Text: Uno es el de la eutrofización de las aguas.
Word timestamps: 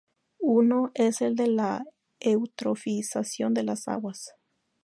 Uno 0.47 0.89
es 0.95 1.21
el 1.21 1.35
de 1.35 1.45
la 1.45 1.83
eutrofización 2.19 3.53
de 3.53 3.61
las 3.61 3.87
aguas. 3.87 4.33